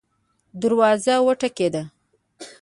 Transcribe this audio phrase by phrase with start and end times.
[0.61, 1.83] دروازه وټکیده